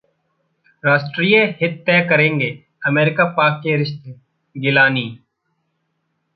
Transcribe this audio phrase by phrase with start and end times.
[0.83, 2.49] राष्ट्रीय हित तय करेंगे
[2.87, 4.15] अमेरिका-पाक के रिश्ते:
[4.55, 5.07] गिलानी